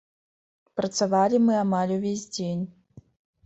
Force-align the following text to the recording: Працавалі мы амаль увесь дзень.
Працавалі 0.81 1.37
мы 1.45 1.53
амаль 1.65 1.95
увесь 1.99 2.27
дзень. 2.35 2.69